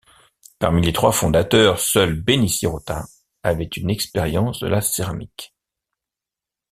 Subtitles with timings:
[0.57, 3.05] Parmi les trois fondateurs, seul Benny Sirota
[3.43, 5.53] avait une expérience de la céramique.